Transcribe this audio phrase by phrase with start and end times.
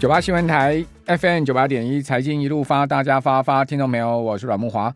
[0.00, 4.18] 九八新闻台 FM 九八点一财经一路发，大家发发听到没有？
[4.18, 4.86] 我是阮慕华。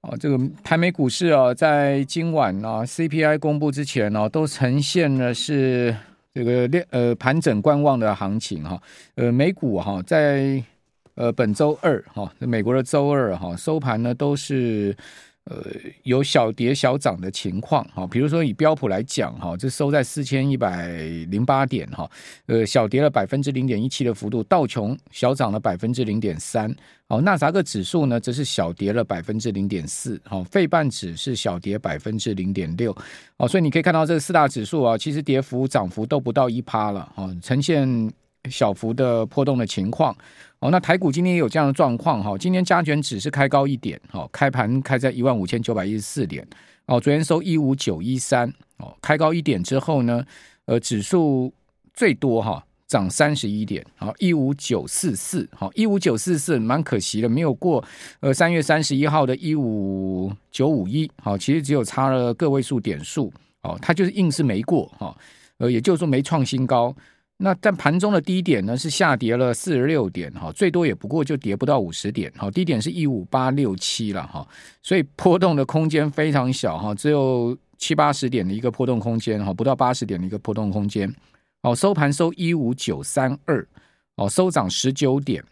[0.00, 5.94] 哦，这个台美股市啊，在今晚呢、啊、CPI 公布之前呢、都呈现的是
[6.32, 8.80] 这个练呃盘整观望的行情哈。
[9.16, 10.64] 呃，美股哈、在
[11.14, 14.96] 呃本周二哈、啊，美国的周二哈、收盘呢都是。
[15.44, 15.62] 呃，
[16.04, 20.96] 有小跌小涨的情况哈，比如说以标普来讲哈，这收在四千一百
[21.28, 22.10] 零八点哈，
[22.46, 26.74] 呃，小跌了百分之零点一七的幅度，道琼小涨了百分之零点三，
[27.06, 32.96] 好，纳萨克指数呢则是小跌了百分之零点四，好，费半指是小跌百分之零点六，
[33.36, 38.10] 好，所以你可以看到这四大指数啊，其实跌幅涨幅都不到一趴了，哈，呈现
[38.50, 40.16] 小幅的波动的情况。
[40.60, 46.46] 哦，那台股今天也有这样的状况哈，今天加权指是开高一点，哦，开盘开在一万五千九百一十四点，
[46.86, 50.24] 哦，昨天收一五九一三，哦，开高一点之后呢，
[50.64, 51.52] 呃，指数
[51.92, 57.84] 最多哈涨三十一点，好，一五九四四，好，一五九四四蛮可惜的，没有过
[58.20, 63.30] 呃三月三十一号的一五九五一，好，其实只有差了个位数点数，
[63.62, 65.14] 哦，它就是硬是没过，哈，
[65.58, 66.96] 呃，也就是说没创新高。
[67.36, 74.46] 那但盘中的低点呢是下跌了四十六点哈，最多也不过就跌不到五十点哈，低点是一五八六七了哈，
[74.82, 81.12] 所以波动的空间非常小哈，只有七八十点的一个波动空间哈，不到八十点的一个波动空间。
[81.62, 83.66] 哦，收盘收一五九三二，
[84.16, 85.42] 哦，收涨十九点。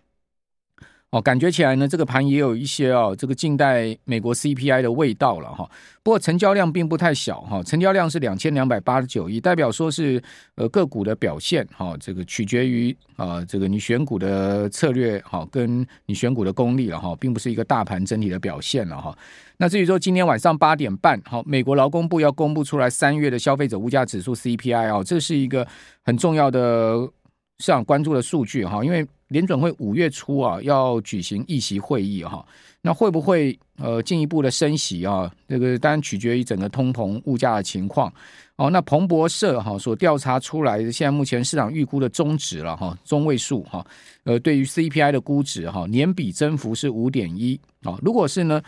[1.13, 5.71] 哦，感觉起来呢，这个盘也有一些哦，这个近代美国 CPI 的味道了哈。
[6.03, 10.21] 不过成交量并不太小哈，成交量是两千两百八十九亿，代表说是
[10.55, 19.15] 呃个股的表现哈，这个取决于啊这个你选股的策略哈，跟你选股的功力了哈，并不是一个大盘整体的表现了哈。
[19.59, 25.69] 那至于说今天晚上八点半，好，美国劳工部要公布出来三月的消费者物价指数 CPI 啊，这是一个
[26.03, 27.07] 很重要的
[27.63, 29.07] 市场关注的数据哈，因为。
[29.33, 32.45] 联准会五月初啊要举行议息会议哈，
[32.83, 35.33] 那会不会呃进一步的升息啊？
[35.49, 38.13] 这个当然取决于整个通膨物价的情况
[38.57, 38.69] 哦。
[38.69, 43.83] 那彭博社哈所调查出来的，现在目前市场预估的中值了哈，中位数哈，
[44.25, 47.99] 呃，对于 CPI 的估值哈，年比增幅是五点一啊。
[48.03, 48.61] 如果是呢，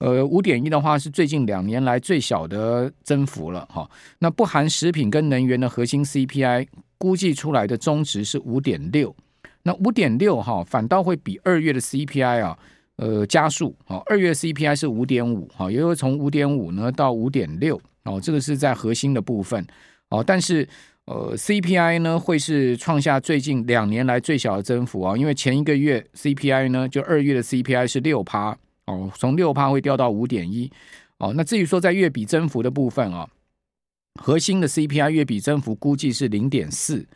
[0.00, 3.88] 呃，五点一的话是最近两年来最小的增幅了哈。
[4.18, 6.66] 那不含食品跟能源的核心 CPI
[6.96, 9.14] 估计出来的中值是五点六。
[9.62, 12.58] 那五点六哈，反倒会比二月的 CPI 啊，
[12.96, 14.00] 呃加速啊。
[14.06, 19.62] 二月 CPI 是五点五哈，也会从五点五呢到五点六哦，这个是在核心的部分
[20.08, 20.24] 哦。
[20.26, 20.66] 但是
[21.04, 28.56] 呃 CPI 呢会是创下最近两年来最小的增幅啊，因为前一个月 CPI 呢就二月的 CPI 是六趴
[28.90, 30.70] 哦，从六趴会掉到五点一
[31.18, 31.32] 哦。
[31.36, 33.28] 那至于说在月比增幅的部分啊，
[34.20, 37.06] 核心的 CPI 月比增幅估计是零点四。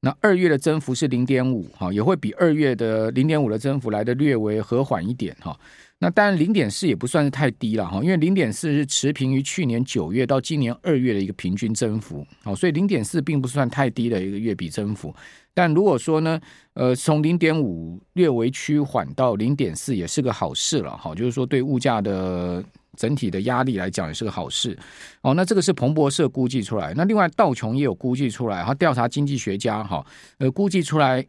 [0.00, 5.58] 那二月的增幅是零点五，哈，也会比二月的零点五的增幅来的略微和缓一点，哈。
[6.04, 15.14] 那当然零点四也不算是太低了，哈，因为零点四是持平于去年九月到今年二月的一个平均增幅，好，所以零点四并不算太低的一个月比增幅。
[15.54, 16.38] 但如果说呢，
[16.74, 22.62] 呃，从零点五略微趋缓到零点四也是个好事了，哈，就是说对物价的。
[22.96, 24.78] 整体的压力来讲也是个好事
[25.20, 25.34] 哦。
[25.34, 30.06] 那这个是彭博社估计出来，那另外道琼也有估计出来，他调查经济学家哈，
[30.38, 31.26] 呃，估计出来，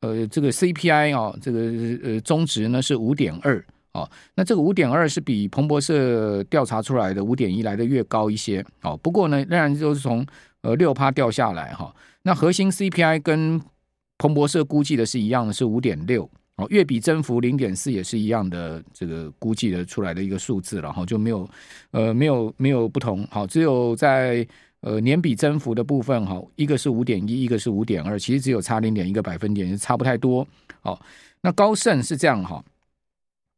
[0.00, 1.58] 呃，这个 CPI 啊，这个
[2.02, 3.64] 呃中值呢是五点二
[3.96, 4.10] 哦。
[4.34, 8.96] 那这个五点二是比彭博社调查出来的五点一来的越高一些哦。
[8.98, 10.24] 不过呢，仍然就是从
[10.60, 11.94] 呃六趴掉下来哈。
[12.22, 13.60] 那核心 CPI 跟
[14.18, 16.28] 彭博社估计的是一样的，是五点六。
[16.56, 21.46] 哦，月比增幅零点四也是一样的，这个估计的出来的一个数字了哈，就没有，
[21.90, 24.46] 呃，没有没有不同，好，只有在
[24.80, 30.48] 呃年比增幅的部分哈，一个是五点一，一个是五点二，其实只有差零点一个百分点，差不太多。
[30.80, 30.98] 好，
[31.42, 32.64] 那高盛是这样哈。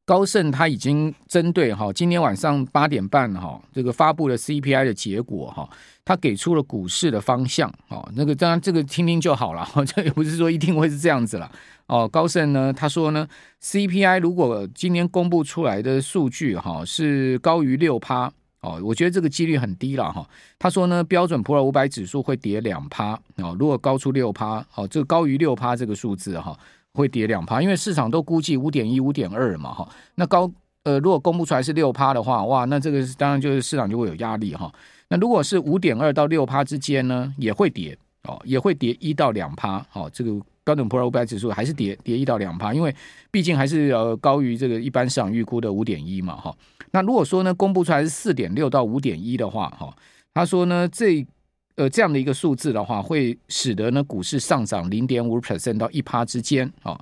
[0.09, 5.69] 高盛他已经针对哈今天晚上八点半哈这个发布了 CPI 的结果哈，
[6.03, 11.53] 他给出了股市的方向啊，那个当然这个听听就好了， 这也不是说一定会是这样子了
[11.89, 12.09] 哦。
[12.09, 13.29] 高盛呢他说呢
[13.63, 18.33] ，CPI 如果今天公布出来的数据哈是高于六趴
[18.63, 20.27] 哦，我觉得这个几率很低了哈。
[20.59, 26.59] 他说呢，标准普尔五百指数会跌两趴哦，如果高出六趴，哦，这个高于六趴这个数字哈。
[26.99, 29.89] 会跌两趴，因为市场都估计五点一、五点二嘛，哈。
[30.17, 30.51] 那高
[30.83, 34.71] 呃，如果公布出来是六趴的话，哇，那这个当然就是市场就会有压力哈。
[35.09, 39.85] 那如果是五点二到六趴之间呢，也会跌哦，也会跌一到两趴。
[39.89, 40.33] 好，这个
[40.65, 42.95] 标准普尔五百指数还是跌跌一到两趴，因为
[43.31, 46.55] 毕竟还是呃高于这个一般市场预估的五点一嘛，哈。
[46.91, 49.95] 那如果说呢，公布出来是四点六到五点一的话，哈，
[50.35, 51.25] 他说呢这。
[51.79, 56.99] 呃这样的一个数字的话，会使得呢股市上涨零点五 percent 到一趴之间啊。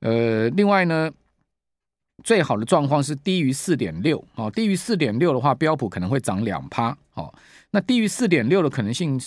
[0.00, 1.10] 呃，另外呢，
[2.24, 7.32] 最好的状况是低于四点六啊，低于四点六的话，标普可能会涨两趴哦。
[7.70, 9.18] 那低于四点六的可能性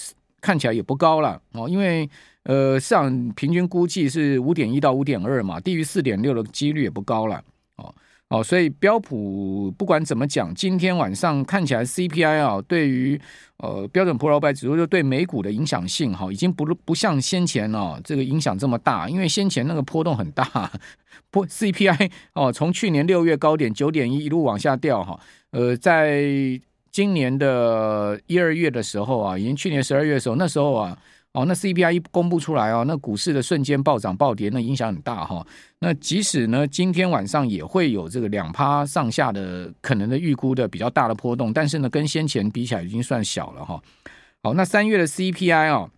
[0.42, 2.10] 看起来也不高了哦，因为
[2.44, 7.44] 呃市场平均估计是五点一到五点二嘛，低于四点六的几率也不高了
[7.78, 7.94] 哦。
[8.30, 13.20] 哦，所以标普不管怎么讲，今天晚上看起来 CPI 啊，对于
[13.58, 20.72] 呃标准普尔五百指数就对美股的影响性哈，已经不不像先前哦这个影响这么大，因为先前那个波动很大，
[21.32, 26.22] 不 CPI 哦从去年六月高点九点一一路往下掉哈，呃，在
[26.92, 30.96] 今年的一二月的时候啊，已经去年十二月的时候，那时候啊。
[31.34, 35.46] 哦，那 CPI 一公布出来哦，那股市的瞬间暴涨暴跌，那影响很大哈。
[35.80, 43.82] 那即使呢，今天晚上也会有这个两趴上下的可能的预估的比较大的波动，但是呢，跟先前比起来已经算小了哈。
[44.42, 45.92] 好，那三月的 CPI 哦。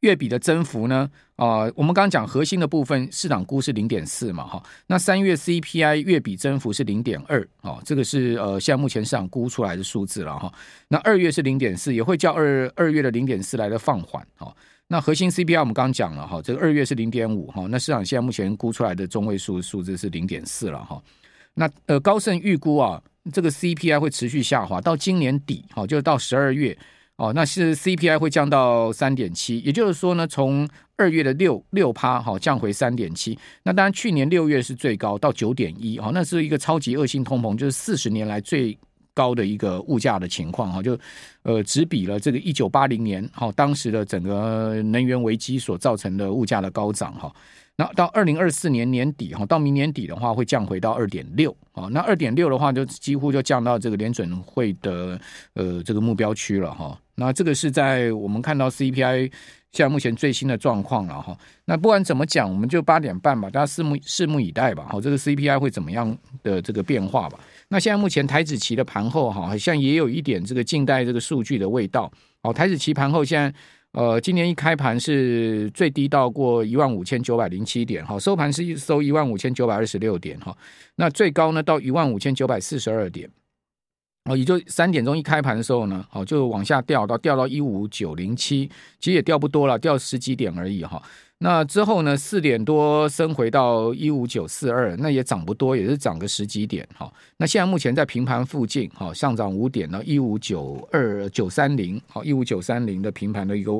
[0.00, 1.10] 月比的增幅呢？
[1.36, 4.62] 啊、我们刚刚讲核心的部分，市场估是零点四嘛，哈。
[4.86, 10.50] 那三月 CPI 月比增幅是零点二，哦，这个是呃，现在目前市场估出来的数字了哈。
[10.88, 14.50] 那二月是零点四，也会较二二月的零点四来的放缓，哈。
[14.88, 17.66] 那核心 CPI 我们刚刚讲了哈，这个二月是零点五，哈。
[17.68, 21.02] 那市场现在目前估出来的中位数数字是零点四了，哈。
[21.52, 26.74] 那呃，高盛预估啊，这个 CPI 会持续下滑到今年底，哈，就是到十二月。
[27.16, 33.38] 哦，那是 CPI 会降到三点七，也就是说呢，从二月的六六趴哈降回三点七。
[33.62, 38.76] 那当然，去年六月是最高到九点一，哈，那是一个超级恶性通膨，就是四十年来最
[39.14, 40.98] 高的一个物价的情况哈，就
[41.42, 47.32] 呃只比了这个一九八零年哈当时的整个能源危机所造成的物价的高涨哈。
[47.78, 51.88] 那到二零二四年年底哈，到明年底的话会降回到二点六啊。
[51.90, 55.20] 那二点六的话就几乎就降到这个联准会的
[55.52, 56.98] 呃这个目标区了哈。
[57.14, 59.30] 那这个是在我们看到 CPI
[59.76, 61.36] 现在目前最新的状况了哈。
[61.66, 64.86] 那不管怎么讲，我们就八点半吧，大家拭目拭目以待吧。
[64.88, 67.38] 好，这个 CPI 会怎么样的这个变化吧？
[67.68, 72.10] 那现在目前台指期的盘后哈，好像也有一点这个静待这个数据的味道。
[72.42, 73.52] 好，台指期盘后现在
[73.92, 80.56] 呃，今年一开盘是最低到过一万五千九百零七点，哈，收盘是收一万五千九百二十六点哈。
[80.94, 83.28] 那最高呢到一万五千九百四十二点。
[84.26, 88.68] 哦，也就三点钟一开盘的时候呢，好，就往下掉到掉到一五九零七，
[88.98, 91.00] 其实也掉不多了，掉十几点而已哈。
[91.38, 97.12] 那之后呢，四点多升回到一五九四二，那也涨不多，也是涨个十几点哈。
[97.36, 103.72] 那现在目前在平盘附近，哈，上涨五点到一五九二九三零，好，一五九三零的平盘的一个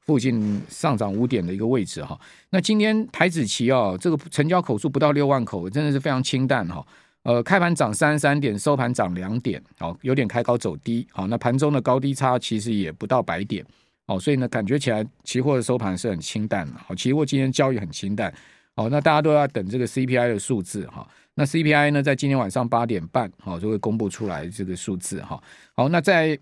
[0.00, 2.18] 附近上涨五点的一个位置哈。
[2.50, 6.84] 那今天台指期啊，这个成交口数不到六万口，真的是非常清淡哈。
[7.24, 13.64] 呃，开盘涨三十三点，收盘涨两点，好，有点开高走低，好，那盘中的高低差其实也不到百点，
[14.06, 18.30] 哦，所以呢，感觉起来期货的收盘是很清淡的，好，期货今天交易很清淡，
[18.76, 25.42] 好，那大家都要等这个 CPI 的数字哈，那 CPI 呢，在今天晚上八点半，好，就会公布出来这个数字哈，
[25.74, 26.38] 好，那在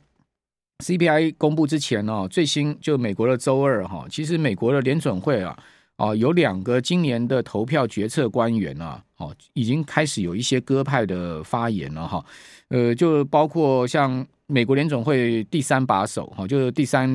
[0.85, 5.57] CPI 公布之前呢，最新就美国的周二哈，其实美国的联准会啊。
[5.97, 12.25] 啊，有两个今年的投票决策官员啊，哦，已经开始有一些鸽派的发言了哈。
[12.69, 17.07] 呃，就包括像美国联总会第三把手哈，就是第三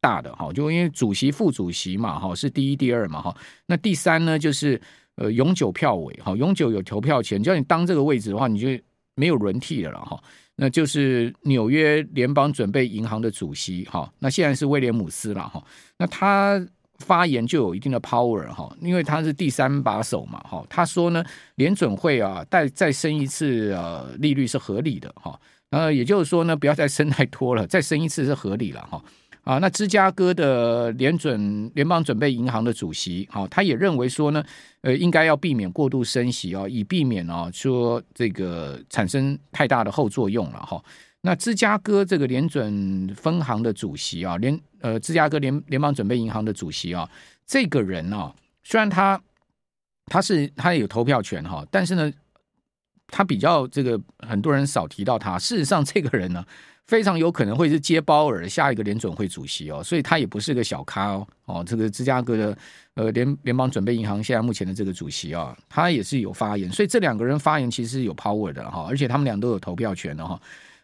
[0.00, 3.36] 大的哈，就因为主席、副主席嘛哈，是第一、第二嘛哈。
[3.66, 4.80] 那第三呢，就是
[5.16, 8.68] 呃永久票委哈，永久有投票权，只要你当这个位置的话，你就
[9.14, 10.18] 没有轮替了了哈。
[10.56, 15.62] 那就是纽约联邦准备银行的主席哈，那现在是威廉姆斯了哈。
[15.98, 16.64] 那他。
[17.04, 20.64] 发言就有一定的 power 哈，因为他是第三把手嘛哈。
[20.68, 21.24] 他说呢，
[21.54, 25.38] 联准会啊，再再升一次呃利率是合理的哈。
[25.70, 29.02] 呃，也就是说呢，不要再升太多了，再升一次是合理了哈。
[29.44, 34.44] 啊，那芝加哥的联准联邦准备银行的主席哈，他也认为说呢，
[34.82, 40.82] 呃，应该要避免过度升息哦，以避免哦说这个产生太大的后作用了哈。
[41.28, 47.06] 那芝加哥这个联准分行的主席啊，联呃芝加哥联联邦准备银行的主席啊，
[47.46, 49.20] 这个人啊，虽然他
[50.06, 52.10] 他是他有投票权哈，但是呢，
[53.08, 55.38] 他比较这个很多人少提到他。
[55.38, 56.42] 事实上，这个人呢，
[56.86, 61.28] 非常有可能会是接鲍尔下一个联准会主席哦，所以他也不是个小咖哦。
[61.44, 62.58] 哦，这个芝加哥的
[62.94, 70.40] 呃联联邦准备银行现在目前的这个主席啊，他也是有发言，所以这两个人发言其实是有 power 的哈，而且他们俩都有投票权的哈。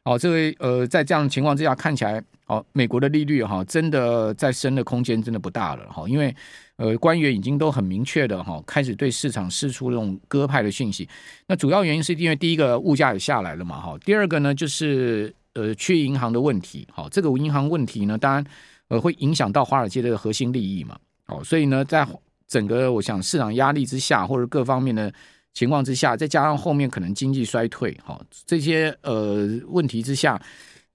[0.06, 6.34] 好，这位呃，在这样的情况之下，看起来，哦，美国的利率哈，真的在升的空间真的不大了哈，因为
[6.76, 11.08] 呃，官员已经都很明确的哈，开始对市场释出这种鸽派的讯息。
[11.46, 18.44] 那主要原因是因为第一个物价也下来了嘛哈，第二个呢就是呃去银行的问题，好，这个银行问题呢，当然
[18.88, 22.06] 呃会影响到华尔街的核心利益嘛，哦，所以呢，在
[22.46, 25.11] 整个我想市场压力之下，或者各方面的
[25.54, 30.40] 情况之下，再加上后面可能经济衰退，好，这些呃问题之下，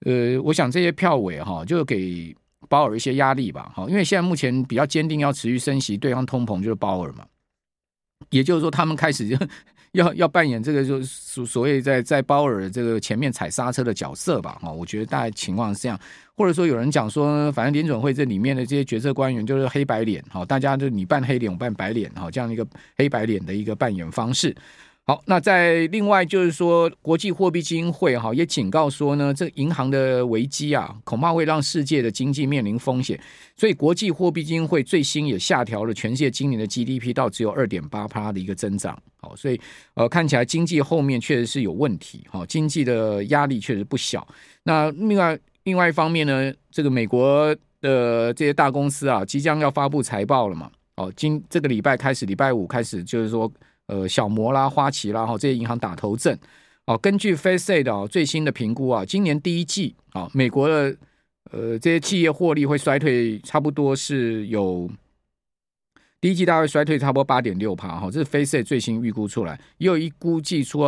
[0.06, 2.36] 呃，我想这些票委哈就给
[2.68, 7.26] 鲍尔一些压力吧，好，因为现在目前比较坚定要持续升息对抗通膨就是鲍尔嘛，
[8.30, 9.36] 也就是说他们开始。
[9.94, 16.00] 要要扮演这个就所所谓在在鲍尔这个前面踩刹车的角色吧，哈，我觉得大概情况是这样，
[16.40, 22.66] 或者说有人讲说，反正联准会这里面的这些决策官员就是黑白脸，哈，大家就你扮黑脸，我扮白脸，哈，这样一个
[22.96, 24.56] 黑白脸的一个扮演方式。
[25.04, 33.20] 好，那在另外就是说，国际货币基金会哈也警告说呢，这银行的危机啊，恐怕会让世界的经济面临风险。
[33.58, 38.98] 所以，国际货币基金会最新也下调了全世界今年的 GDP 到只有二点八趴的一个增长。
[39.18, 39.60] 好，所以
[39.96, 42.24] 呃，看起来经济后面确实是有问题。
[42.30, 44.26] 好，经济的压力确实不小。
[44.64, 45.38] 那另外
[45.70, 50.70] 另外一方面呢，这个美国的这些大公司啊，即将要发布财报了嘛。
[50.98, 53.52] 哦，今这个礼拜开始，礼拜五开始就是说。
[53.92, 56.38] 呃，小摩啦、花旗啦，哈，这些银行打头阵。
[56.86, 60.96] 哦，根据 Face 的最新的评估啊，今年第一季啊，美国的
[61.50, 64.88] 呃这些企业获利会衰退，差不多是有
[66.22, 70.82] 第一季大概衰退差不多八点六趴哈，这是 Face 最新预估出来，也有一估计出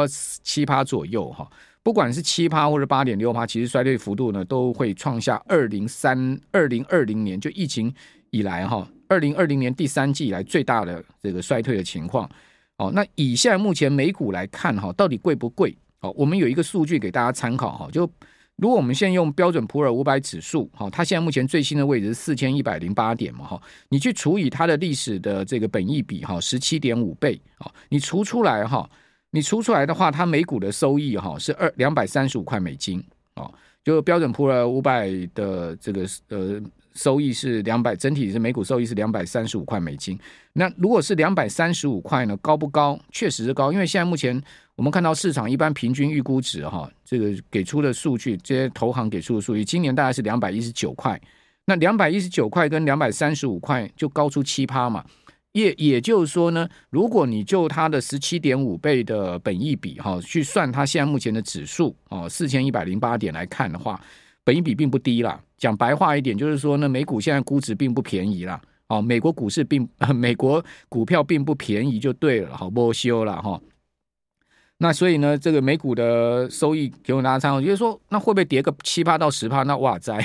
[0.43, 1.49] 七趴左右哈。
[1.83, 7.93] 不管是七趴或者八点六趴，其实衰退幅度呢都会创下二零三二零二零年就疫情
[8.29, 12.29] 以来哈，二零二零年第三季以来最大的这个衰退的情况。
[12.77, 15.75] 哦，那以现在目前美股来看哈，到底贵不贵？
[16.01, 18.09] 哦，我们有一个数据给大家参考哈，就
[18.55, 28.89] 如果我们现在用标准普尔五百指数，哈，它现在目前最新的位置是四千一百零八点嘛，哈，你去除以它的历史的这个本益比哈，十七点五倍，啊，你除出来哈，
[29.31, 33.03] 你除出来的话，它每股的收益哈是二两百三十五块美金，
[33.35, 33.51] 哦，
[33.83, 36.61] 就标准普尔五百的这个呃。
[36.93, 40.19] 收益是两百，整体是每股收益是两百三十五块美金。
[40.51, 42.35] 那如果是两百三十五块呢？
[42.41, 42.99] 高不高？
[43.13, 44.43] 确实是高，因为现在目前
[44.75, 51.17] 我们看到市场一般平均预估值哈，这个给出的数据，这些投行给出的数据，今年大概是两百一十九块。
[51.63, 55.01] 那两百一十九块跟两百三十五块就高出七趴嘛。
[55.53, 63.99] 也也就是说呢，如果你就它的十七点五倍的本益比哈去算它现在目前的指数哦，四千一百零八点来看的话。
[64.43, 68.59] 本益比并不低啦，讲白话一点就是说呢，美股现在估值并不便宜啦。
[68.87, 73.61] 哦，美国股市并 美国股票并不便宜就对了，好不修了哈。
[74.79, 79.61] 那所以呢，这个美股的收益给我大家参考，就是说那会不会跌个七八到十趴？
[79.61, 80.17] 那哇塞，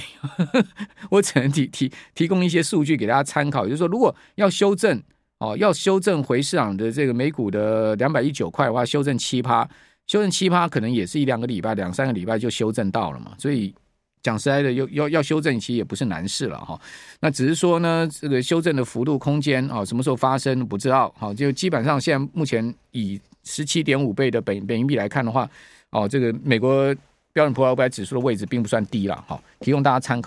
[1.13, 5.03] 我只能提提提供一些数据给大家参考，就是说如果要修正
[5.39, 9.69] 哦，要修正回市场的这个美股的两百一九块的话，修正七趴，
[10.07, 13.75] 修正七趴可能也是一两个礼拜、两三个礼拜就修正到了嘛，所以。
[14.23, 16.77] 讲实在的，要要要修正，其实也不是难事了哈。
[17.21, 21.15] 那只是说呢，这个修正的幅度空间啊，什么时候发生不知道。
[21.17, 25.49] 好，就基本上现在目前以十七点五倍的本本益比来看的话，
[25.91, 26.93] 哦，这个美国
[27.33, 29.25] 标准普尔五百指数的位置并不算低了。
[29.29, 30.25] 好，提供大家参考。